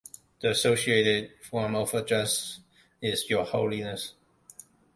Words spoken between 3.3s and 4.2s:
Holiness".